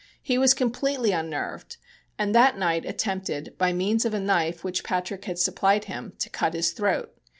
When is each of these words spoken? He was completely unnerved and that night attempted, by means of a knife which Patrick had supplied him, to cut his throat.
He 0.23 0.39
was 0.39 0.55
completely 0.55 1.11
unnerved 1.11 1.77
and 2.17 2.33
that 2.33 2.57
night 2.57 2.85
attempted, 2.85 3.53
by 3.59 3.71
means 3.71 4.03
of 4.03 4.15
a 4.15 4.19
knife 4.19 4.63
which 4.63 4.83
Patrick 4.83 5.25
had 5.25 5.37
supplied 5.37 5.85
him, 5.85 6.13
to 6.17 6.27
cut 6.31 6.55
his 6.55 6.71
throat. 6.71 7.15